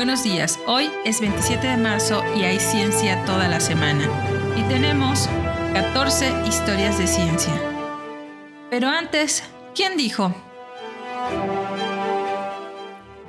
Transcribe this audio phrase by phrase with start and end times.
[0.00, 4.08] Buenos días, hoy es 27 de marzo y hay ciencia toda la semana.
[4.56, 5.28] Y tenemos
[5.74, 7.52] 14 historias de ciencia.
[8.70, 9.44] Pero antes,
[9.74, 10.34] ¿quién dijo?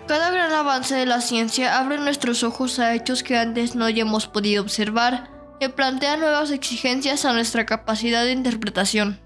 [0.07, 4.27] Cada gran avance de la ciencia abre nuestros ojos a hechos que antes no hayamos
[4.27, 5.27] podido observar
[5.59, 9.19] y plantea nuevas exigencias a nuestra capacidad de interpretación.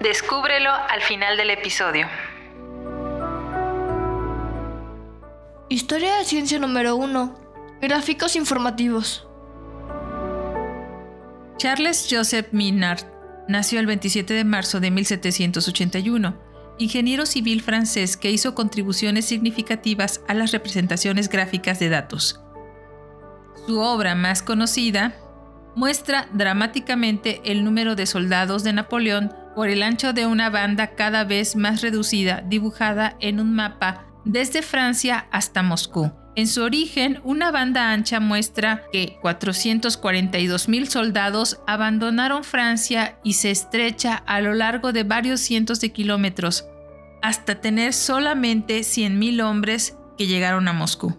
[0.00, 2.08] Descúbrelo al final del episodio.
[5.70, 7.34] Historia de ciencia número 1.
[7.82, 9.28] Gráficos informativos.
[11.58, 13.04] Charles Joseph Minard
[13.48, 16.40] nació el 27 de marzo de 1781,
[16.78, 22.40] ingeniero civil francés que hizo contribuciones significativas a las representaciones gráficas de datos.
[23.66, 25.16] Su obra más conocida
[25.76, 31.24] muestra dramáticamente el número de soldados de Napoleón por el ancho de una banda cada
[31.24, 36.12] vez más reducida dibujada en un mapa desde Francia hasta Moscú.
[36.36, 44.14] En su origen, una banda ancha muestra que 442.000 soldados abandonaron Francia y se estrecha
[44.14, 46.66] a lo largo de varios cientos de kilómetros,
[47.22, 51.18] hasta tener solamente 100.000 hombres que llegaron a Moscú.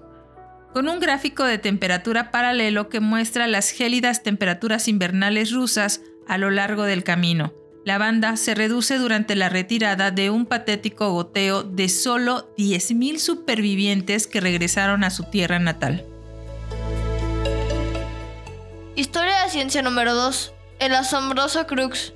[0.72, 6.52] Con un gráfico de temperatura paralelo que muestra las gélidas temperaturas invernales rusas a lo
[6.52, 7.54] largo del camino,
[7.90, 14.28] la banda se reduce durante la retirada de un patético goteo de solo 10.000 supervivientes
[14.28, 16.06] que regresaron a su tierra natal.
[18.96, 20.54] Historia de ciencia número 2.
[20.78, 22.14] El asombroso Crux.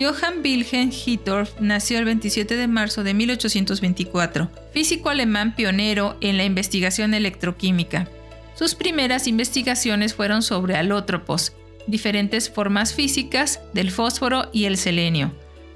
[0.00, 6.44] Johann Wilhelm Hittorf nació el 27 de marzo de 1824, físico alemán pionero en la
[6.44, 8.08] investigación electroquímica.
[8.54, 11.52] Sus primeras investigaciones fueron sobre alótropos,
[11.86, 15.32] diferentes formas físicas del fósforo y el selenio.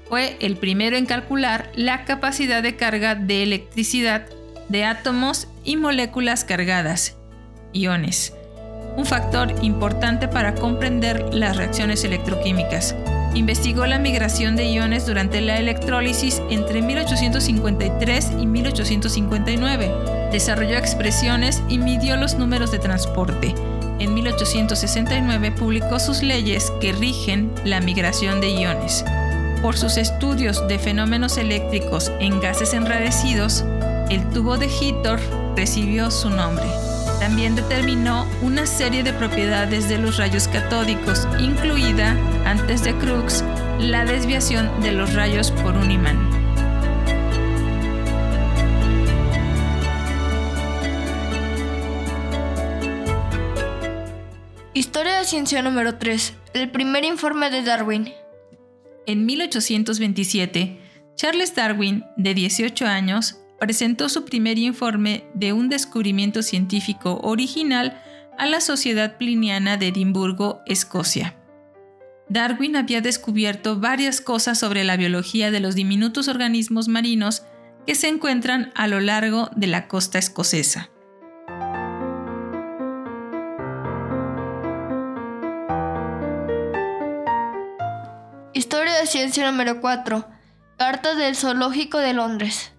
[0.07, 4.27] Fue el primero en calcular la capacidad de carga de electricidad
[4.67, 7.15] de átomos y moléculas cargadas,
[7.73, 8.33] iones,
[8.97, 12.95] un factor importante para comprender las reacciones electroquímicas.
[13.35, 19.91] Investigó la migración de iones durante la electrólisis entre 1853 y 1859.
[20.31, 23.53] Desarrolló expresiones y midió los números de transporte
[23.99, 29.03] en 1869 publicó sus leyes que rigen la migración de iones.
[29.61, 33.65] Por sus estudios de fenómenos eléctricos en gases enrarecidos,
[34.09, 35.21] el tubo de Hittorf
[35.55, 36.65] recibió su nombre.
[37.19, 42.15] También determinó una serie de propiedades de los rayos catódicos, incluida,
[42.45, 43.43] antes de Crookes,
[43.79, 46.28] la desviación de los rayos por un imán.
[54.75, 56.33] Historia de ciencia número 3.
[56.53, 58.13] El primer informe de Darwin.
[59.07, 60.79] En 1827,
[61.15, 67.99] Charles Darwin, de 18 años, presentó su primer informe de un descubrimiento científico original
[68.37, 71.35] a la Sociedad Pliniana de Edimburgo, Escocia.
[72.29, 77.41] Darwin había descubierto varias cosas sobre la biología de los diminutos organismos marinos
[77.87, 80.91] que se encuentran a lo largo de la costa escocesa.
[89.09, 90.27] Ciencia número 4.
[90.77, 92.71] Carta del Zoológico de Londres.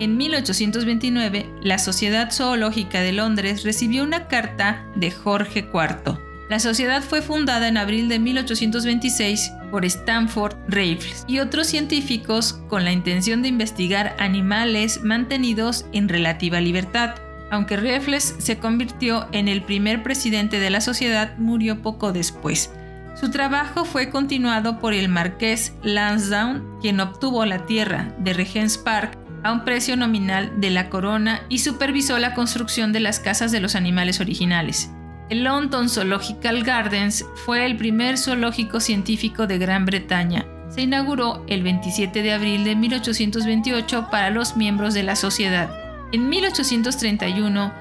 [0.00, 6.18] En 1829, la Sociedad Zoológica de Londres recibió una carta de Jorge IV.
[6.50, 12.84] La sociedad fue fundada en abril de 1826 por Stanford Raffles y otros científicos con
[12.84, 17.14] la intención de investigar animales mantenidos en relativa libertad
[17.50, 22.70] aunque Raffles se convirtió en el primer presidente de la sociedad, murió poco después.
[23.14, 29.16] Su trabajo fue continuado por el marqués Lansdowne, quien obtuvo la tierra de Regent's Park
[29.44, 33.60] a un precio nominal de la corona y supervisó la construcción de las casas de
[33.60, 34.90] los animales originales.
[35.30, 40.44] El London Zoological Gardens fue el primer zoológico científico de Gran Bretaña.
[40.68, 45.83] Se inauguró el 27 de abril de 1828 para los miembros de la sociedad.
[46.14, 47.72] En 1831,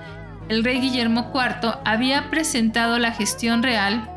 [0.50, 4.10] el rey Guillermo IV había presentado la gestión real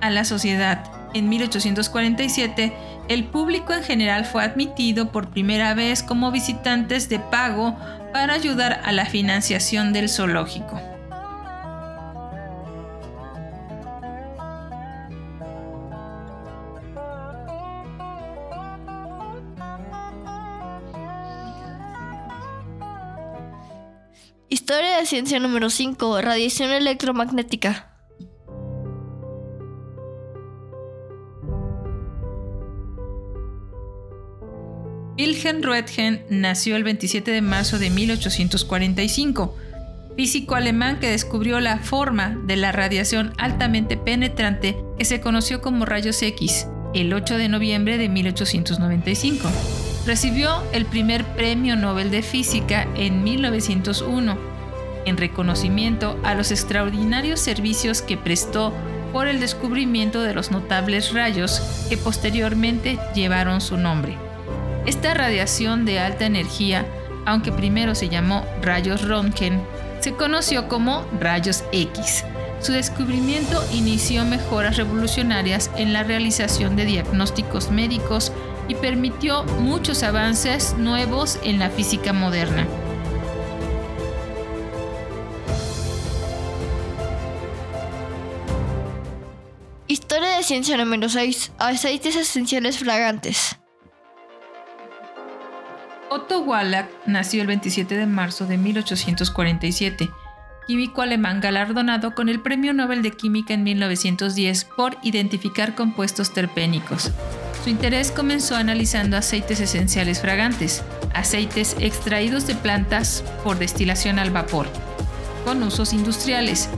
[0.00, 0.90] a la sociedad.
[1.12, 2.72] En 1847,
[3.10, 7.76] el público en general fue admitido por primera vez como visitantes de pago
[8.14, 10.80] para ayudar a la financiación del zoológico.
[24.70, 26.20] Historia de ciencia número 5.
[26.20, 27.90] Radiación electromagnética.
[35.16, 39.56] Wilhelm Röntgen nació el 27 de marzo de 1845,
[40.18, 45.86] físico alemán que descubrió la forma de la radiación altamente penetrante que se conoció como
[45.86, 49.48] rayos X el 8 de noviembre de 1895.
[50.06, 54.47] Recibió el primer premio Nobel de Física en 1901,
[55.08, 58.72] en reconocimiento a los extraordinarios servicios que prestó
[59.12, 64.16] por el descubrimiento de los notables rayos que posteriormente llevaron su nombre.
[64.86, 66.86] Esta radiación de alta energía,
[67.26, 69.60] aunque primero se llamó rayos Röntgen,
[70.00, 72.24] se conoció como rayos X.
[72.60, 78.32] Su descubrimiento inició mejoras revolucionarias en la realización de diagnósticos médicos
[78.66, 82.66] y permitió muchos avances nuevos en la física moderna.
[90.48, 91.52] Ciencia número 6.
[91.58, 93.58] Aceites esenciales fragantes.
[96.08, 100.08] Otto Wallach nació el 27 de marzo de 1847,
[100.66, 107.10] químico alemán galardonado con el Premio Nobel de Química en 1910 por identificar compuestos terpénicos.
[107.62, 114.66] Su interés comenzó analizando aceites esenciales fragantes, aceites extraídos de plantas por destilación al vapor,
[115.44, 116.70] con usos industriales,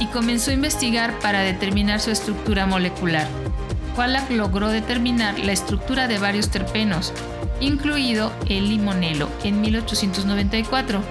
[0.00, 3.28] y comenzó a investigar para determinar su estructura molecular.
[3.96, 7.12] Wallach logró determinar la estructura de varios terpenos,
[7.60, 11.02] incluido el limonelo, en 1894.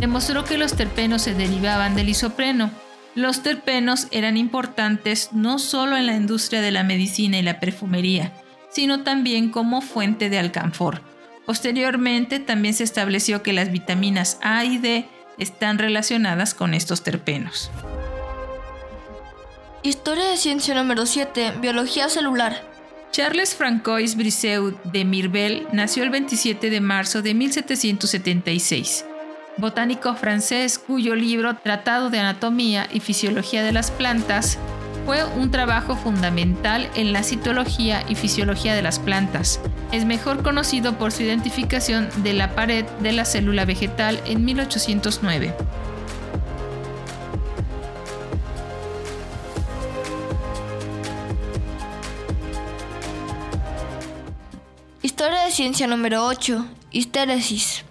[0.00, 2.70] Demostró que los terpenos se derivaban del isopreno.
[3.14, 8.32] Los terpenos eran importantes no solo en la industria de la medicina y la perfumería,
[8.70, 11.00] sino también como fuente de alcanfor.
[11.46, 15.08] Posteriormente también se estableció que las vitaminas A y D
[15.38, 17.70] están relacionadas con estos terpenos.
[19.84, 21.54] Historia de ciencia número 7.
[21.60, 22.64] Biología celular.
[23.12, 29.04] Charles Francois Brisseau de Mirbeil nació el 27 de marzo de 1776.
[29.56, 34.58] Botánico francés cuyo libro Tratado de Anatomía y Fisiología de las Plantas
[35.06, 39.60] fue un trabajo fundamental en la citología y fisiología de las plantas.
[39.92, 45.54] Es mejor conocido por su identificación de la pared de la célula vegetal en 1809.
[55.18, 56.64] Historia de ciencia número 8.
[56.92, 57.84] Histéresis.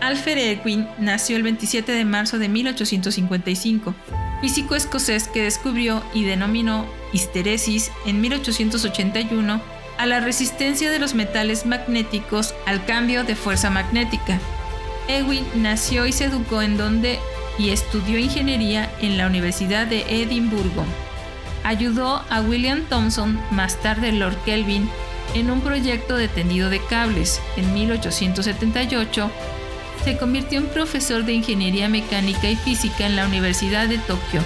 [0.00, 3.94] Alfred Edwin nació el 27 de marzo de 1855,
[4.40, 9.60] físico escocés que descubrió y denominó histeresis en 1881
[9.98, 14.40] a la resistencia de los metales magnéticos al cambio de fuerza magnética.
[15.08, 17.18] Edwin nació y se educó en donde
[17.58, 20.86] y estudió ingeniería en la Universidad de Edimburgo
[21.64, 24.88] ayudó a William Thomson, más tarde Lord Kelvin,
[25.34, 27.40] en un proyecto de tendido de cables.
[27.56, 29.30] En 1878
[30.04, 34.42] se convirtió en profesor de Ingeniería Mecánica y Física en la Universidad de Tokio,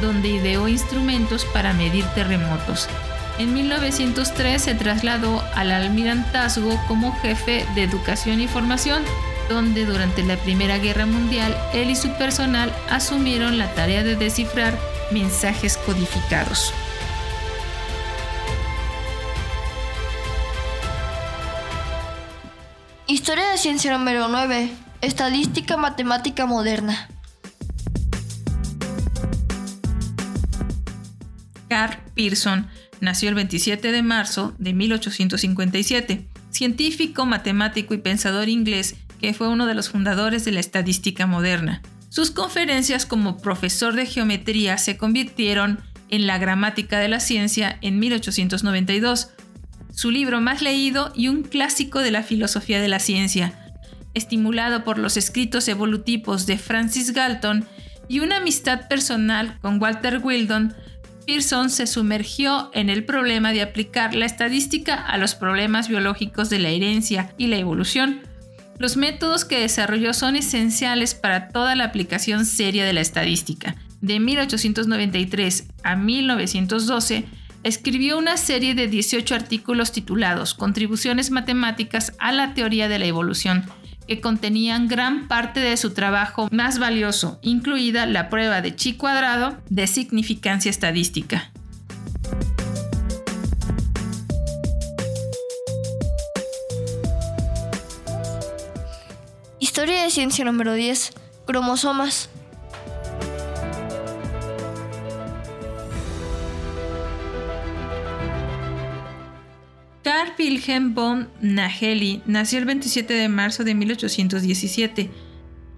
[0.00, 2.88] donde ideó instrumentos para medir terremotos.
[3.38, 9.02] En 1903 se trasladó al almirantazgo como jefe de educación y formación,
[9.48, 14.78] donde durante la Primera Guerra Mundial él y su personal asumieron la tarea de descifrar
[15.12, 16.72] mensajes codificados.
[23.06, 24.70] Historia de ciencia número 9.
[25.00, 27.08] Estadística matemática moderna.
[31.68, 32.68] Carl Pearson
[33.00, 39.66] nació el 27 de marzo de 1857, científico, matemático y pensador inglés que fue uno
[39.66, 41.82] de los fundadores de la estadística moderna.
[42.10, 48.00] Sus conferencias como profesor de geometría se convirtieron en la gramática de la ciencia en
[48.00, 49.30] 1892,
[49.94, 53.72] su libro más leído y un clásico de la filosofía de la ciencia.
[54.12, 57.64] Estimulado por los escritos evolutivos de Francis Galton
[58.08, 60.74] y una amistad personal con Walter Wildon,
[61.28, 66.58] Pearson se sumergió en el problema de aplicar la estadística a los problemas biológicos de
[66.58, 68.22] la herencia y la evolución.
[68.80, 73.76] Los métodos que desarrolló son esenciales para toda la aplicación seria de la estadística.
[74.00, 77.26] De 1893 a 1912,
[77.62, 83.66] escribió una serie de 18 artículos titulados Contribuciones matemáticas a la teoría de la evolución,
[84.08, 89.58] que contenían gran parte de su trabajo más valioso, incluida la prueba de chi cuadrado
[89.68, 91.52] de significancia estadística.
[99.80, 101.12] Historia de ciencia número 10.
[101.46, 102.28] Cromosomas.
[110.04, 115.10] Carl Wilhelm von Nageli nació el 27 de marzo de 1817,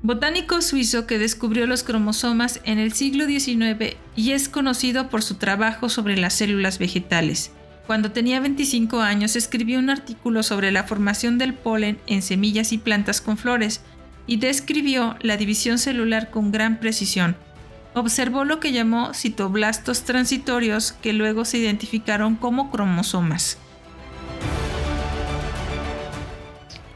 [0.03, 5.37] botánico suizo que descubrió los cromosomas en el siglo XIX y es conocido por su
[5.37, 7.53] trabajo sobre las células vegetales.
[7.87, 12.79] Cuando tenía 25 años escribió un artículo sobre la formación del polen en semillas y
[12.79, 13.81] plantas con flores
[14.27, 17.37] y describió la división celular con gran precisión.
[17.95, 23.59] Observó lo que llamó citoblastos transitorios que luego se identificaron como cromosomas.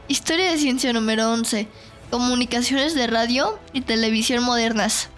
[0.07, 1.67] Historia de ciencia número 11.
[2.09, 5.09] Comunicaciones de radio y televisión modernas.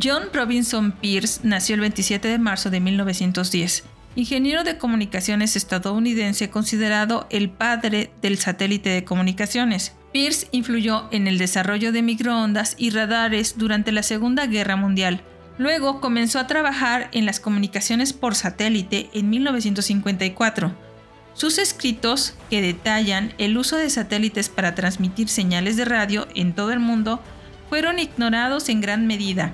[0.00, 3.84] John Robinson Pierce nació el 27 de marzo de 1910,
[4.14, 9.94] ingeniero de comunicaciones estadounidense considerado el padre del satélite de comunicaciones.
[10.12, 15.22] Pierce influyó en el desarrollo de microondas y radares durante la Segunda Guerra Mundial.
[15.58, 20.74] Luego comenzó a trabajar en las comunicaciones por satélite en 1954
[21.40, 26.72] sus escritos, que detallan el uso de satélites para transmitir señales de radio en todo
[26.72, 27.22] el mundo,
[27.68, 29.52] fueron ignorados en gran medida.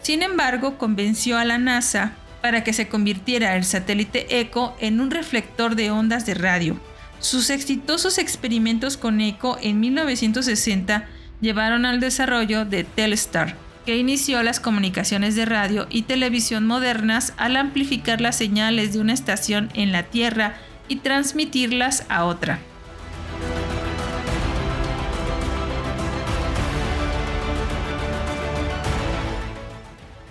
[0.00, 5.10] Sin embargo, convenció a la NASA para que se convirtiera el satélite ECHO en un
[5.10, 6.80] reflector de ondas de radio.
[7.20, 11.08] Sus exitosos experimentos con ECHO en 1960
[11.40, 17.56] llevaron al desarrollo de Telstar, que inició las comunicaciones de radio y televisión modernas al
[17.56, 22.60] amplificar las señales de una estación en la Tierra y transmitirlas a otra.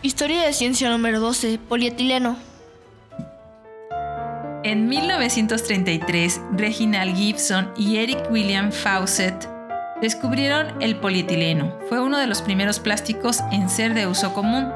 [0.02, 1.60] Historia de ciencia número 12.
[1.68, 2.38] Polietileno.
[4.68, 9.48] En 1933, Reginald Gibson y Eric William Fawcett
[10.02, 11.80] descubrieron el polietileno.
[11.88, 14.70] Fue uno de los primeros plásticos en ser de uso común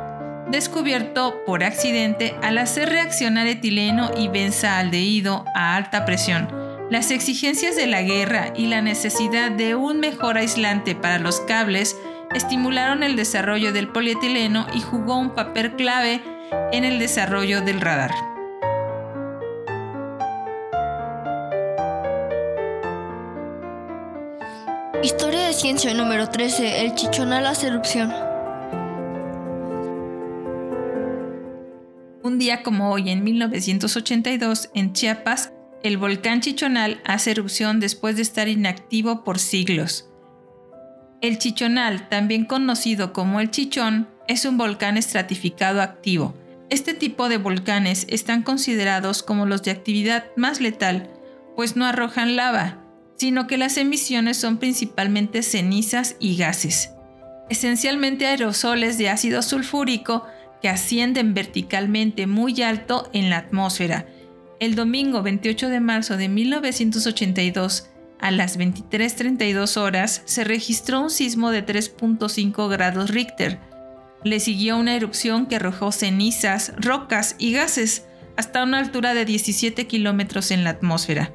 [0.50, 6.48] descubierto por accidente al hacer reaccionar etileno y benzaldehído a alta presión.
[6.90, 11.98] Las exigencias de la guerra y la necesidad de un mejor aislante para los cables
[12.34, 16.22] estimularon el desarrollo del polietileno y jugó un papel clave
[16.72, 18.31] en el desarrollo del radar.
[25.04, 26.86] Historia de ciencia número 13.
[26.86, 28.14] El chichonal hace erupción.
[32.22, 38.22] Un día como hoy, en 1982, en Chiapas, el volcán Chichonal hace erupción después de
[38.22, 40.08] estar inactivo por siglos.
[41.22, 46.36] El Chichonal, también conocido como el Chichón, es un volcán estratificado activo.
[46.70, 51.10] Este tipo de volcanes están considerados como los de actividad más letal,
[51.56, 52.81] pues no arrojan lava,
[53.22, 56.90] sino que las emisiones son principalmente cenizas y gases.
[57.52, 60.26] Esencialmente aerosoles de ácido sulfúrico
[60.60, 64.08] que ascienden verticalmente muy alto en la atmósfera.
[64.60, 71.52] El domingo 28 de marzo de 1982, a las 23.32 horas, se registró un sismo
[71.52, 73.60] de 3.5 grados Richter.
[74.24, 79.86] Le siguió una erupción que arrojó cenizas, rocas y gases hasta una altura de 17
[79.86, 81.32] kilómetros en la atmósfera.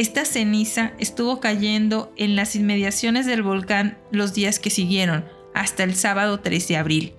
[0.00, 5.94] Esta ceniza estuvo cayendo en las inmediaciones del volcán los días que siguieron, hasta el
[5.94, 7.12] sábado 3 de abril.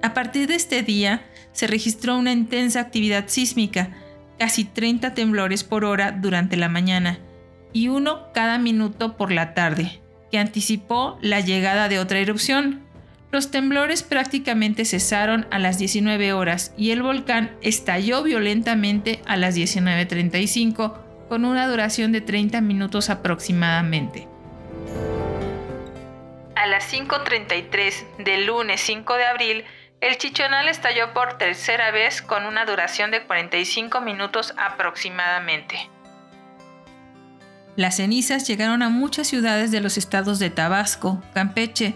[0.00, 3.96] A partir de este día se registró una intensa actividad sísmica,
[4.38, 7.18] casi 30 temblores por hora durante la mañana
[7.72, 12.84] y uno cada minuto por la tarde, que anticipó la llegada de otra erupción.
[13.32, 19.56] Los temblores prácticamente cesaron a las 19 horas y el volcán estalló violentamente a las
[19.56, 24.28] 19.35 con una duración de 30 minutos aproximadamente.
[26.56, 29.64] A las 5.33 del lunes 5 de abril,
[30.00, 35.88] el chichonal estalló por tercera vez con una duración de 45 minutos aproximadamente.
[37.76, 41.94] Las cenizas llegaron a muchas ciudades de los estados de Tabasco, Campeche,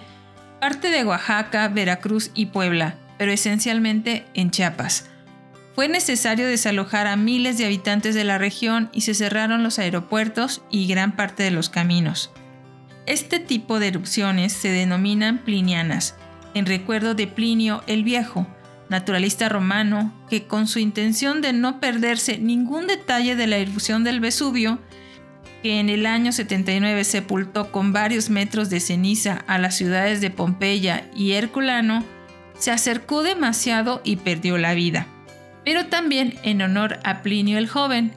[0.60, 5.08] parte de Oaxaca, Veracruz y Puebla, pero esencialmente en Chiapas.
[5.78, 10.60] Fue necesario desalojar a miles de habitantes de la región y se cerraron los aeropuertos
[10.72, 12.32] y gran parte de los caminos.
[13.06, 16.16] Este tipo de erupciones se denominan plinianas
[16.54, 18.44] en recuerdo de Plinio el Viejo,
[18.88, 24.18] naturalista romano, que con su intención de no perderse ningún detalle de la erupción del
[24.18, 24.80] Vesubio,
[25.62, 30.30] que en el año 79 sepultó con varios metros de ceniza a las ciudades de
[30.32, 32.04] Pompeya y Herculano,
[32.58, 35.06] se acercó demasiado y perdió la vida.
[35.68, 38.14] Pero también en honor a Plinio el Joven,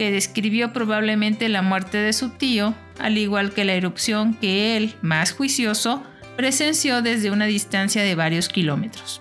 [0.00, 4.96] que describió probablemente la muerte de su tío, al igual que la erupción que él,
[5.00, 6.02] más juicioso,
[6.36, 9.20] presenció desde una distancia de varios kilómetros.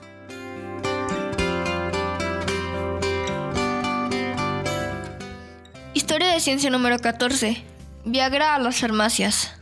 [5.93, 7.63] Historia de ciencia número 14.
[8.05, 9.60] Viagra a las farmacias.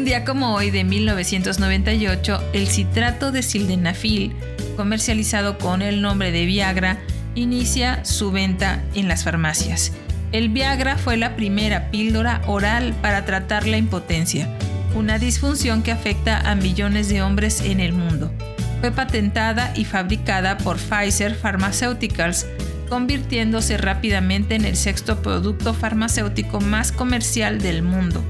[0.00, 4.34] Un día como hoy de 1998, el citrato de sildenafil,
[4.74, 7.00] comercializado con el nombre de Viagra,
[7.34, 9.92] inicia su venta en las farmacias.
[10.32, 14.48] El Viagra fue la primera píldora oral para tratar la impotencia,
[14.94, 18.32] una disfunción que afecta a millones de hombres en el mundo.
[18.80, 22.46] Fue patentada y fabricada por Pfizer Pharmaceuticals,
[22.88, 28.24] convirtiéndose rápidamente en el sexto producto farmacéutico más comercial del mundo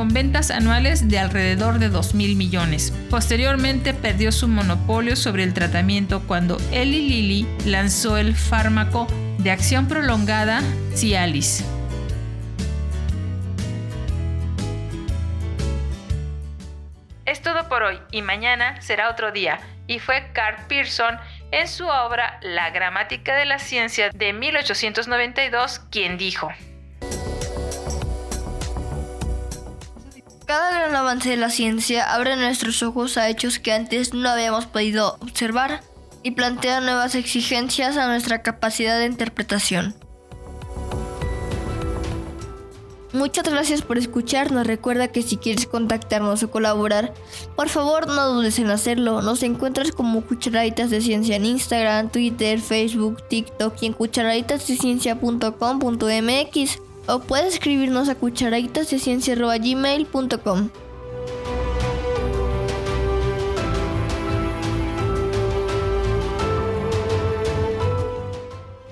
[0.00, 2.90] con ventas anuales de alrededor de 2 mil millones.
[3.10, 9.88] Posteriormente perdió su monopolio sobre el tratamiento cuando Eli Lilly lanzó el fármaco de acción
[9.88, 10.62] prolongada
[10.94, 11.66] Cialis.
[17.26, 19.60] Es todo por hoy y mañana será otro día.
[19.86, 21.18] Y fue Carl Pearson
[21.50, 26.50] en su obra La gramática de la ciencia de 1892 quien dijo.
[30.50, 34.66] Cada gran avance de la ciencia abre nuestros ojos a hechos que antes no habíamos
[34.66, 35.80] podido observar
[36.24, 39.94] y plantea nuevas exigencias a nuestra capacidad de interpretación.
[43.12, 44.66] Muchas gracias por escucharnos.
[44.66, 47.14] Recuerda que si quieres contactarnos o colaborar,
[47.54, 49.22] por favor no dudes en hacerlo.
[49.22, 57.20] Nos encuentras como Cucharaditas de Ciencia en Instagram, Twitter, Facebook, TikTok y en cucharaditasdeciencia.com.mx o
[57.20, 60.70] puedes escribirnos a cucharaditasdeciencia.gmail.com.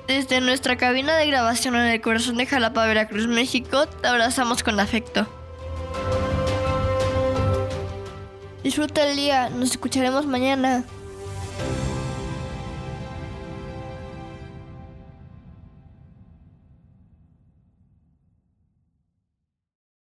[0.07, 4.81] Desde nuestra cabina de grabación en el corazón de Jalapa, Veracruz, México, te abrazamos con
[4.81, 5.27] afecto.
[8.63, 10.85] Disfruta el día, nos escucharemos mañana.